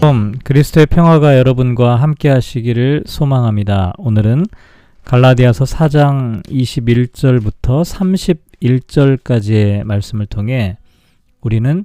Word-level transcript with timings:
좀 0.00 0.32
그리스도의 0.44 0.86
평화가 0.86 1.36
여러분과 1.36 1.96
함께 1.96 2.28
하시기를 2.28 3.02
소망합니다. 3.04 3.94
오늘은 3.98 4.46
갈라디아서 5.04 5.64
4장 5.64 6.46
21절부터 6.46 7.82
31절까지의 8.60 9.82
말씀을 9.82 10.26
통해 10.26 10.78
우리는 11.40 11.84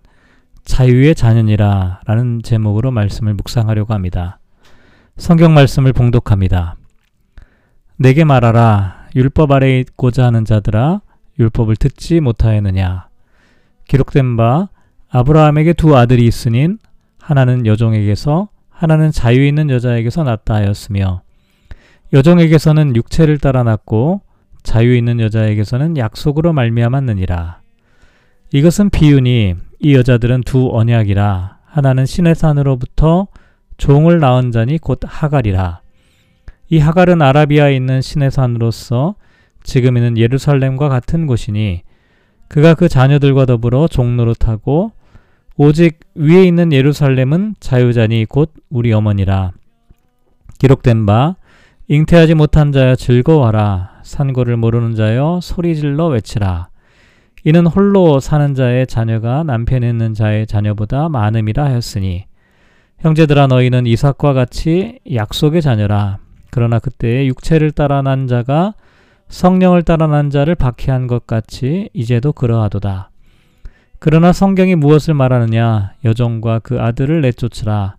자유의 0.64 1.16
자녀니라 1.16 2.02
라는 2.06 2.42
제목으로 2.44 2.92
말씀을 2.92 3.34
묵상하려고 3.34 3.96
합니다. 3.96 4.38
성경 5.18 5.56
말씀을 5.56 5.92
봉독합니다. 5.92 6.76
내게 7.98 8.24
말하라 8.24 9.08
율법 9.16 9.52
아래 9.52 9.80
있고자 9.80 10.26
하는 10.26 10.46
자들아 10.46 11.02
율법을 11.40 11.78
듣지 11.78 12.20
못하였느냐 12.20 13.08
기록된 13.88 14.38
바 14.38 14.70
아브라함에게 15.10 15.74
두 15.74 15.98
아들이 15.98 16.26
있으니 16.26 16.78
하나는 17.24 17.66
여종에게서 17.66 18.50
하나는 18.70 19.12
자유 19.12 19.48
있는 19.48 19.70
여자에게서 19.70 20.24
낳다 20.24 20.56
하였으며 20.56 21.22
여종에게서는 22.12 22.98
육체를 22.98 23.38
따라 23.38 23.64
낳고 23.64 24.22
자유 24.62 24.94
있는 24.96 25.22
여자에게서는 25.22 25.98
약속으로 25.98 26.52
말미암았느니라. 26.52 27.62
이것은 28.52 28.90
비유니 28.90 29.56
이 29.80 29.96
여자들은 29.96 30.42
두 30.42 30.70
언약이라. 30.74 31.60
하나는 31.66 32.06
신의 32.06 32.36
산으로부터 32.36 33.28
종을 33.78 34.20
낳은 34.20 34.52
자니 34.52 34.78
곧 34.78 35.00
하갈이라. 35.06 35.80
이 36.70 36.80
하갈은 36.80 37.22
아라비아에 37.22 37.74
있는 37.76 38.02
신의 38.02 38.32
산으로서 38.32 39.16
지금 39.64 39.96
있는 39.96 40.18
예루살렘과 40.18 40.90
같은 40.90 41.26
곳이니 41.26 41.84
그가 42.50 42.74
그 42.74 42.90
자녀들과 42.90 43.46
더불어 43.46 43.88
종노릇하고 43.88 44.92
오직 45.56 46.00
위에 46.16 46.46
있는 46.46 46.74
예루살렘은 46.74 47.56
자유자니 47.60 48.26
곧 48.26 48.52
우리 48.72 48.92
어머니라. 48.92 49.52
기록된 50.58 51.06
바 51.06 51.36
잉태하지 51.88 52.34
못한 52.34 52.72
자여 52.72 52.96
즐거워하라. 52.96 54.02
산고를 54.02 54.58
모르는 54.58 54.96
자여 54.96 55.42
소리질러 55.44 56.08
외치라. 56.08 56.70
이는 57.44 57.68
홀로 57.68 58.20
사는 58.20 58.56
자의 58.56 58.88
자녀가 58.88 59.44
남편 59.44 59.84
있는 59.84 60.16
자의 60.16 60.48
자녀보다 60.48 61.10
많음이라 61.10 61.66
하였으니 61.66 62.26
형제들아 63.00 63.48
너희는 63.48 63.86
이삭과 63.86 64.34
같이 64.34 65.00
약속의 65.14 65.62
자녀라. 65.62 66.18
그러나 66.50 66.80
그때에 66.80 67.28
육체를 67.28 67.72
따라 67.72 68.02
난 68.02 68.26
자가 68.28 68.74
성령을 69.28 69.84
따라 69.84 70.08
난 70.08 70.32
자를 70.32 70.56
박해한 70.56 71.06
것 71.06 71.28
같이 71.28 71.90
이제도 71.94 72.34
그러하도다 72.34 73.12
그러나 74.06 74.34
성경이 74.34 74.76
무엇을 74.76 75.14
말하느냐 75.14 75.94
여종과 76.04 76.60
그 76.60 76.82
아들을 76.82 77.22
내쫓으라 77.22 77.96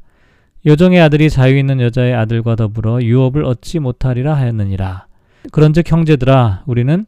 여종의 0.67 1.01
아들이 1.01 1.31
자유 1.31 1.57
있는 1.57 1.81
여자의 1.81 2.13
아들과 2.13 2.57
더불어 2.57 3.01
유업을 3.01 3.43
얻지 3.43 3.79
못하리라 3.79 4.35
하였느니라. 4.35 5.07
그런즉 5.51 5.91
형제들아 5.91 6.65
우리는 6.67 7.07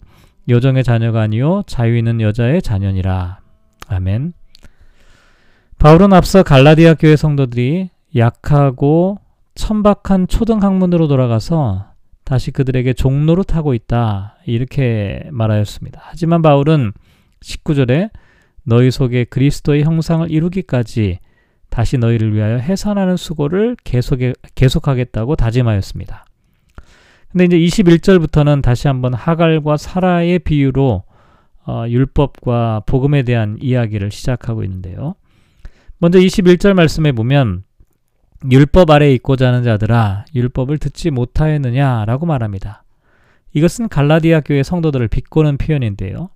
여종의 0.48 0.82
자녀가 0.82 1.20
아니요 1.20 1.62
자유 1.66 1.98
있는 1.98 2.22
여자의 2.22 2.62
자녀니라. 2.62 3.40
아멘. 3.88 4.32
바울은 5.78 6.14
앞서 6.14 6.42
갈라디아 6.42 6.94
교회 6.94 7.16
성도들이 7.16 7.90
약하고 8.16 9.18
천박한 9.56 10.26
초등 10.26 10.62
학문으로 10.62 11.06
돌아가서 11.06 11.88
다시 12.24 12.50
그들에게 12.50 12.94
종로를 12.94 13.44
타고 13.44 13.74
있다. 13.74 14.36
이렇게 14.46 15.28
말하였습니다. 15.32 16.00
하지만 16.02 16.40
바울은 16.40 16.94
19절에 17.42 18.08
너희 18.66 18.90
속에 18.90 19.24
그리스도의 19.24 19.84
형상을 19.84 20.28
이루기까지 20.30 21.20
다시 21.70 21.98
너희를 21.98 22.34
위하여 22.34 22.56
해산하는 22.56 23.16
수고를 23.16 23.76
계속해, 23.84 24.32
계속하겠다고 24.54 25.36
다짐하였습니다. 25.36 26.24
근데 27.30 27.44
이제 27.44 27.58
21절부터는 27.58 28.62
다시 28.62 28.88
한번 28.88 29.14
하갈과 29.14 29.76
사라의 29.76 30.40
비유로 30.40 31.04
어, 31.68 31.84
율법과 31.88 32.82
복음에 32.86 33.22
대한 33.22 33.56
이야기를 33.60 34.10
시작하고 34.10 34.64
있는데요. 34.64 35.14
먼저 35.98 36.18
21절 36.18 36.74
말씀에 36.74 37.12
보면 37.12 37.64
율법 38.50 38.90
아래 38.90 39.12
있고자 39.14 39.48
하는 39.48 39.62
자들아 39.62 40.26
율법을 40.34 40.78
듣지 40.78 41.10
못하였느냐라고 41.10 42.26
말합니다. 42.26 42.84
이것은 43.52 43.88
갈라디아 43.88 44.40
교회 44.40 44.62
성도들을 44.62 45.08
비꼬는 45.08 45.56
표현인데요. 45.56 46.30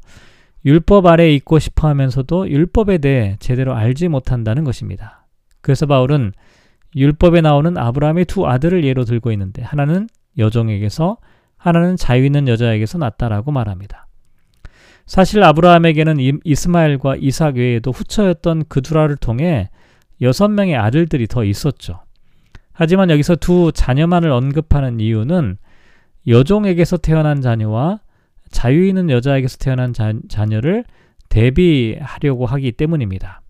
율법 0.65 1.07
아래 1.07 1.31
있고 1.35 1.59
싶어 1.59 1.89
하면서도 1.89 2.51
율법에 2.51 2.99
대해 2.99 3.37
제대로 3.41 3.75
알지 3.75 4.09
못한다는 4.09 4.65
것입니다. 4.65 5.27
그래서 5.61 5.87
바울은 5.87 6.33
율법에 6.97 7.41
나오는 7.41 7.77
아브라함의 7.77 8.25
두 8.27 8.47
아들을 8.47 8.85
예로 8.85 9.05
들고 9.05 9.33
있는데 9.33 9.63
하나는 9.63 10.09
여종에게서 10.39 11.19
하나는 11.57 11.97
자유 11.97 12.25
있는 12.25 12.49
여자에게서 12.49 12.99
났다라고 12.99 13.53
말합니다. 13.53 14.07
사실 15.07 15.43
아브라함에게는 15.43 16.17
이스마엘과 16.45 17.17
이삭 17.17 17.57
외에도 17.57 17.91
후처였던 17.91 18.65
그두라를 18.69 19.17
통해 19.17 19.69
여섯 20.23 20.49
명의 20.49 20.77
아들들이 20.77 21.27
더 21.27 21.45
있었죠. 21.45 22.03
하지만 22.73 23.11
여기서 23.11 23.37
두 23.37 23.73
자녀만을 23.75 24.31
언급하는 24.31 25.01
이유는 25.01 25.59
여종에게서 26.27 26.99
태어난 26.99 27.41
자녀와 27.41 28.01
자유 28.51 28.87
있는 28.87 29.11
여자에게서 29.11 29.59
태어난 29.59 29.93
자, 29.93 30.13
자녀를 30.29 30.85
대비하려고 31.29 32.47
하기 32.47 32.73
때문입니다. 32.73 33.41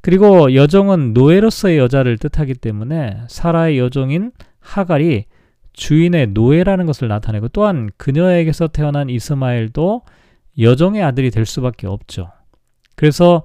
그리고 0.00 0.54
여종은 0.54 1.14
노예로서의 1.14 1.78
여자를 1.78 2.18
뜻하기 2.18 2.54
때문에 2.54 3.22
사라의 3.28 3.78
여종인 3.78 4.32
하갈이 4.60 5.24
주인의 5.72 6.28
노예라는 6.28 6.86
것을 6.86 7.08
나타내고 7.08 7.48
또한 7.48 7.90
그녀에게서 7.96 8.68
태어난 8.68 9.10
이스마엘도 9.10 10.02
여종의 10.60 11.02
아들이 11.02 11.30
될 11.30 11.46
수밖에 11.46 11.86
없죠. 11.86 12.30
그래서 12.96 13.42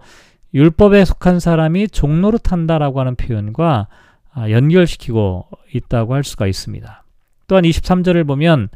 율법에 0.53 1.05
속한 1.05 1.39
사람이 1.39 1.89
종로를 1.89 2.39
탄다라고 2.39 2.99
하는 2.99 3.15
표현과 3.15 3.87
아, 4.31 4.49
연결시키고 4.49 5.47
있다고 5.73 6.13
할 6.13 6.23
수가 6.23 6.47
있습니다. 6.47 7.03
또한 7.47 7.63
23절을 7.63 8.27
보면 8.27 8.69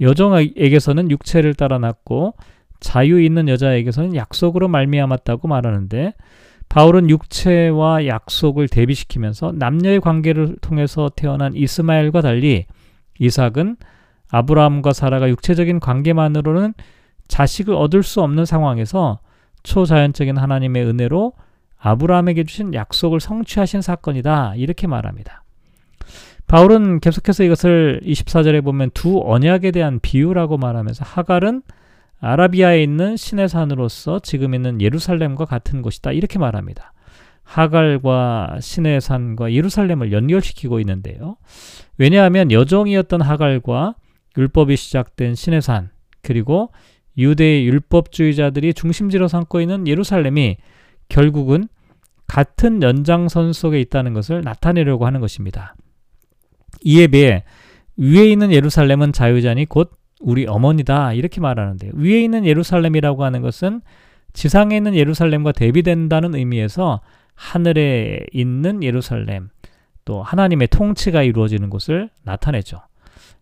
여종에게서는 0.00 1.10
육체를 1.10 1.54
따라 1.54 1.78
낳고 1.78 2.34
자유 2.80 3.22
있는 3.22 3.48
여자에게서는 3.48 4.16
약속으로 4.16 4.68
말미암았다고 4.68 5.48
말하는데 5.48 6.14
바울은 6.68 7.10
육체와 7.10 8.06
약속을 8.06 8.68
대비시키면서 8.68 9.52
남녀의 9.54 10.00
관계를 10.00 10.56
통해서 10.60 11.10
태어난 11.14 11.54
이스마엘과 11.54 12.22
달리 12.22 12.66
이삭은 13.18 13.76
아브라함과 14.30 14.92
사라가 14.92 15.28
육체적인 15.28 15.80
관계만으로는 15.80 16.72
자식을 17.28 17.74
얻을 17.74 18.02
수 18.02 18.22
없는 18.22 18.46
상황에서 18.46 19.20
초자연적인 19.62 20.36
하나님의 20.36 20.84
은혜로 20.84 21.34
아브라함에게 21.78 22.44
주신 22.44 22.74
약속을 22.74 23.20
성취하신 23.20 23.82
사건이다. 23.82 24.54
이렇게 24.56 24.86
말합니다. 24.86 25.41
바울은 26.52 27.00
계속해서 27.00 27.44
이것을 27.44 28.02
24절에 28.04 28.62
보면 28.62 28.90
두 28.92 29.22
언약에 29.24 29.70
대한 29.70 29.98
비유라고 30.00 30.58
말하면서 30.58 31.02
하갈은 31.02 31.62
아라비아에 32.20 32.82
있는 32.82 33.16
신의 33.16 33.48
산으로서 33.48 34.18
지금 34.18 34.52
있는 34.52 34.78
예루살렘과 34.82 35.46
같은 35.46 35.80
곳이다. 35.80 36.12
이렇게 36.12 36.38
말합니다. 36.38 36.92
하갈과 37.42 38.58
신의 38.60 39.00
산과 39.00 39.54
예루살렘을 39.54 40.12
연결시키고 40.12 40.78
있는데요. 40.80 41.38
왜냐하면 41.96 42.52
여종이었던 42.52 43.22
하갈과 43.22 43.94
율법이 44.36 44.76
시작된 44.76 45.34
신의 45.34 45.62
산 45.62 45.88
그리고 46.20 46.70
유대의 47.16 47.66
율법주의자들이 47.66 48.74
중심지로 48.74 49.26
삼고 49.26 49.62
있는 49.62 49.88
예루살렘이 49.88 50.58
결국은 51.08 51.66
같은 52.26 52.82
연장선 52.82 53.54
속에 53.54 53.80
있다는 53.80 54.12
것을 54.12 54.42
나타내려고 54.42 55.06
하는 55.06 55.20
것입니다. 55.20 55.76
이에 56.84 57.06
비해 57.06 57.44
위에 57.96 58.30
있는 58.30 58.52
예루살렘은 58.52 59.12
자유자니 59.12 59.66
곧 59.66 59.92
우리 60.20 60.46
어머니다 60.46 61.12
이렇게 61.12 61.40
말하는데 61.40 61.90
위에 61.94 62.20
있는 62.20 62.46
예루살렘이라고 62.46 63.24
하는 63.24 63.42
것은 63.42 63.80
지상에 64.32 64.76
있는 64.76 64.94
예루살렘과 64.94 65.52
대비된다는 65.52 66.34
의미에서 66.34 67.00
하늘에 67.34 68.20
있는 68.32 68.82
예루살렘 68.82 69.48
또 70.04 70.22
하나님의 70.22 70.68
통치가 70.68 71.22
이루어지는 71.22 71.70
곳을 71.70 72.10
나타내죠. 72.22 72.80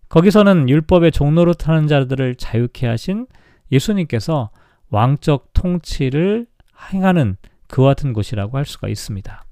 거기서는 0.08 0.68
율법의 0.68 1.12
종로로 1.12 1.54
타는 1.54 1.86
자들을 1.86 2.34
자유케 2.34 2.86
하신 2.86 3.26
예수님께서 3.70 4.50
왕적 4.90 5.52
통치를 5.52 6.46
행하는 6.92 7.36
그와 7.68 7.90
같은 7.90 8.12
곳이라고 8.12 8.58
할 8.58 8.64
수가 8.64 8.88
있습니다. 8.88 9.44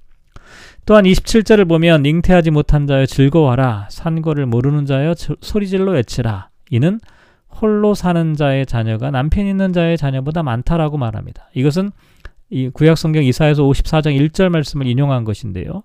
또한 0.88 1.04
27절을 1.04 1.68
보면 1.68 2.06
잉태하지 2.06 2.50
못한 2.50 2.86
자여 2.86 3.04
즐거워하라 3.04 3.88
산거를 3.90 4.46
모르는 4.46 4.86
자여 4.86 5.12
소리질러 5.42 5.92
외치라 5.92 6.48
이는 6.70 6.98
홀로 7.60 7.92
사는 7.94 8.34
자의 8.34 8.64
자녀가 8.64 9.10
남편 9.10 9.44
있는 9.44 9.74
자의 9.74 9.98
자녀보다 9.98 10.42
많다라고 10.42 10.96
말합니다. 10.96 11.50
이것은 11.52 11.90
이 12.48 12.70
구약 12.70 12.96
성경 12.96 13.22
이사에서 13.22 13.64
54장 13.64 14.18
1절 14.18 14.48
말씀을 14.48 14.86
인용한 14.86 15.24
것인데요. 15.24 15.82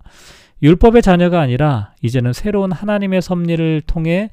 율법의 0.62 1.02
자녀가 1.02 1.38
아니라 1.42 1.92
이제는 2.00 2.32
새로운 2.32 2.72
하나님의 2.72 3.20
섭리를 3.20 3.82
통해 3.82 4.30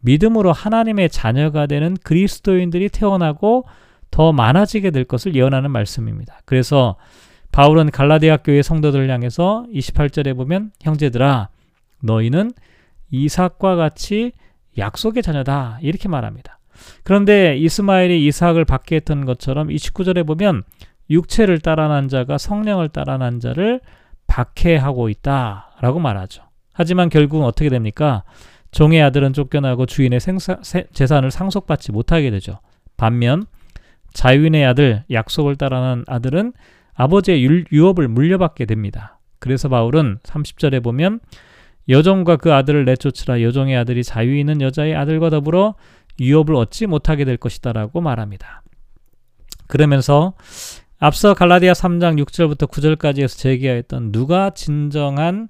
믿음으로 0.00 0.52
하나님의 0.52 1.10
자녀가 1.10 1.66
되는 1.66 1.98
그리스도인들이 2.02 2.88
태어나고 2.88 3.66
더 4.10 4.32
많아지게 4.32 4.90
될 4.90 5.04
것을 5.04 5.34
예언하는 5.34 5.70
말씀입니다. 5.70 6.40
그래서 6.46 6.96
바울은 7.54 7.92
갈라디아 7.92 8.38
교회 8.38 8.62
성도들을 8.62 9.08
향해서 9.08 9.66
28절에 9.72 10.36
보면 10.36 10.72
형제들아 10.80 11.50
너희는 12.02 12.50
이삭과 13.12 13.76
같이 13.76 14.32
약속의 14.76 15.22
자녀다 15.22 15.78
이렇게 15.80 16.08
말합니다. 16.08 16.58
그런데 17.04 17.56
이스마엘이 17.56 18.26
이삭을 18.26 18.64
받게 18.64 18.96
했던 18.96 19.24
것처럼 19.24 19.68
29절에 19.68 20.26
보면 20.26 20.64
육체를 21.10 21.60
따라난 21.60 22.08
자가 22.08 22.38
성령을 22.38 22.88
따라난 22.88 23.38
자를 23.38 23.80
박해하고 24.26 25.08
있다라고 25.08 26.00
말하죠. 26.00 26.42
하지만 26.72 27.08
결국은 27.08 27.46
어떻게 27.46 27.68
됩니까? 27.68 28.24
종의 28.72 29.00
아들은 29.00 29.32
쫓겨나고 29.32 29.86
주인의 29.86 30.18
생사, 30.18 30.58
재산을 30.92 31.30
상속받지 31.30 31.92
못하게 31.92 32.32
되죠. 32.32 32.58
반면 32.96 33.46
자유인의 34.12 34.66
아들, 34.66 35.04
약속을 35.08 35.54
따라난 35.54 36.02
아들은 36.08 36.52
아버지의 36.94 37.42
유업을 37.72 38.08
물려받게 38.08 38.66
됩니다. 38.66 39.18
그래서 39.38 39.68
바울은 39.68 40.18
30절에 40.22 40.82
보면 40.82 41.20
여종과 41.88 42.36
그 42.36 42.52
아들을 42.52 42.84
내쫓으라 42.84 43.42
여종의 43.42 43.76
아들이 43.76 44.02
자유 44.02 44.36
있는 44.36 44.60
여자의 44.60 44.94
아들과 44.94 45.30
더불어 45.30 45.74
유업을 46.20 46.54
얻지 46.54 46.86
못하게 46.86 47.24
될 47.24 47.36
것이다라고 47.36 48.00
말합니다. 48.00 48.62
그러면서 49.66 50.34
앞서 50.98 51.34
갈라디아 51.34 51.72
3장 51.72 52.22
6절부터 52.24 52.70
9절까지에서 52.70 53.38
제기하였던 53.38 54.12
누가 54.12 54.50
진정한 54.50 55.48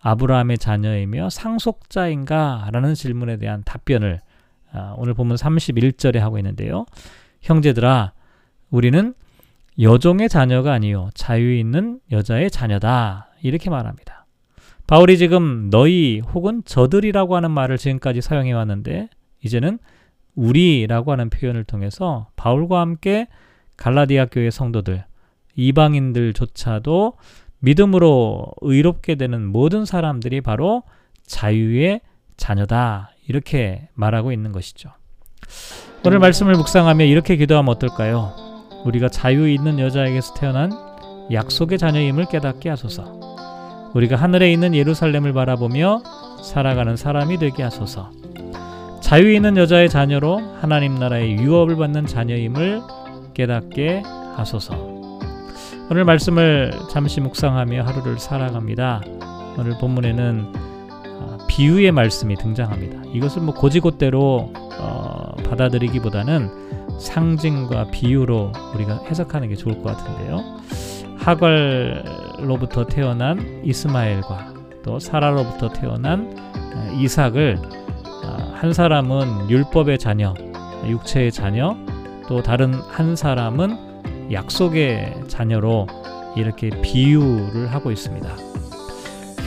아브라함의 0.00 0.58
자녀이며 0.58 1.30
상속자인가? 1.30 2.68
라는 2.72 2.94
질문에 2.94 3.38
대한 3.38 3.62
답변을 3.64 4.20
아, 4.72 4.94
오늘 4.96 5.14
보면 5.14 5.36
31절에 5.36 6.18
하고 6.18 6.38
있는데요. 6.38 6.86
형제들아, 7.40 8.12
우리는 8.70 9.14
여종의 9.80 10.28
자녀가 10.28 10.72
아니요 10.72 11.10
자유 11.14 11.54
있는 11.54 12.00
여자의 12.10 12.50
자녀다. 12.50 13.28
이렇게 13.42 13.70
말합니다. 13.70 14.26
바울이 14.86 15.18
지금 15.18 15.68
너희 15.70 16.20
혹은 16.20 16.62
저들이라고 16.64 17.36
하는 17.36 17.50
말을 17.50 17.76
지금까지 17.76 18.20
사용해 18.20 18.52
왔는데 18.52 19.08
이제는 19.42 19.78
우리라고 20.34 21.12
하는 21.12 21.28
표현을 21.28 21.64
통해서 21.64 22.28
바울과 22.36 22.80
함께 22.80 23.26
갈라디아 23.76 24.26
교회 24.26 24.50
성도들 24.50 25.04
이방인들조차도 25.56 27.14
믿음으로 27.58 28.46
의롭게 28.60 29.16
되는 29.16 29.46
모든 29.46 29.84
사람들이 29.84 30.40
바로 30.40 30.82
자유의 31.26 32.00
자녀다. 32.36 33.10
이렇게 33.26 33.88
말하고 33.94 34.30
있는 34.30 34.52
것이죠. 34.52 34.90
오늘 36.04 36.18
말씀을 36.20 36.54
묵상하며 36.54 37.04
이렇게 37.04 37.36
기도하면 37.36 37.74
어떨까요? 37.74 38.55
우리가 38.86 39.08
자유 39.08 39.48
있는 39.48 39.78
여자에게서 39.78 40.34
태어난 40.34 40.70
약속의 41.32 41.78
자녀임을 41.78 42.26
깨닫게 42.26 42.68
하소서. 42.70 43.90
우리가 43.94 44.16
하늘에 44.16 44.52
있는 44.52 44.74
예루살렘을 44.74 45.32
바라보며 45.32 46.02
살아가는 46.42 46.96
사람이 46.96 47.38
되게 47.38 47.62
하소서. 47.62 48.10
자유 49.00 49.32
있는 49.32 49.56
여자의 49.56 49.88
자녀로 49.88 50.40
하나님 50.60 50.94
나라의 50.96 51.32
유업을 51.38 51.76
받는 51.76 52.06
자녀임을 52.06 52.80
깨닫게 53.34 54.02
하소서. 54.36 54.96
오늘 55.90 56.04
말씀을 56.04 56.72
잠시 56.90 57.20
묵상하며 57.20 57.82
하루를 57.82 58.18
살아갑니다. 58.18 59.02
오늘 59.58 59.78
본문에는 59.78 60.52
아, 61.20 61.38
비유의 61.48 61.92
말씀이 61.92 62.34
등장합니다. 62.36 63.10
이것을 63.14 63.42
뭐 63.42 63.54
고지고대로 63.54 64.52
어, 64.78 65.34
받아들이기보다는 65.48 66.65
상징과 66.98 67.90
비유로 67.90 68.52
우리가 68.74 69.02
해석하는 69.08 69.48
게 69.48 69.54
좋을 69.54 69.82
것 69.82 69.96
같은데요. 69.96 70.42
하갈로부터 71.18 72.86
태어난 72.86 73.62
이스마엘과 73.64 74.54
또 74.82 74.98
사라로부터 74.98 75.68
태어난 75.70 76.34
아, 76.74 76.90
이삭을 76.92 77.58
아, 78.24 78.52
한 78.54 78.72
사람은 78.72 79.50
율법의 79.50 79.98
자녀, 79.98 80.34
육체의 80.86 81.32
자녀, 81.32 81.76
또 82.28 82.42
다른 82.42 82.74
한 82.74 83.16
사람은 83.16 84.32
약속의 84.32 85.24
자녀로 85.28 85.86
이렇게 86.36 86.70
비유를 86.82 87.72
하고 87.72 87.90
있습니다. 87.90 88.28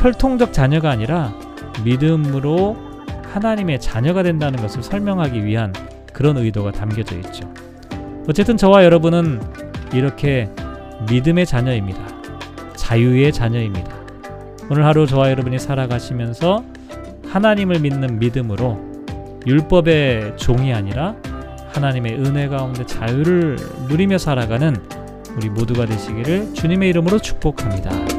혈통적 0.01 0.53
자녀가 0.53 0.89
아니라 0.89 1.33
믿음으로 1.83 2.75
하나님의 3.33 3.79
자녀가 3.79 4.23
된다는 4.23 4.61
것을 4.61 4.81
설명하기 4.81 5.45
위한 5.45 5.73
그런 6.19 6.35
의도가 6.35 6.73
담겨져 6.73 7.15
있죠. 7.15 7.49
어쨌든 8.27 8.57
저와 8.57 8.83
여러분은 8.83 9.39
이렇게 9.93 10.49
믿음의 11.09 11.45
자녀입니다. 11.45 12.01
자유의 12.75 13.31
자녀입니다. 13.31 13.89
오늘 14.69 14.83
하루 14.83 15.07
저와 15.07 15.31
여러분이 15.31 15.59
살아가시면서 15.59 16.65
하나님을 17.29 17.79
믿는 17.79 18.19
믿음으로 18.19 18.77
율법의 19.47 20.35
종이 20.35 20.73
아니라 20.73 21.15
하나님의 21.71 22.15
은혜 22.15 22.49
가운데 22.49 22.85
자유를 22.85 23.55
누리며 23.87 24.17
살아가는 24.17 24.75
우리 25.37 25.49
모두가 25.49 25.85
되시기를 25.85 26.53
주님의 26.53 26.89
이름으로 26.89 27.19
축복합니다. 27.19 28.18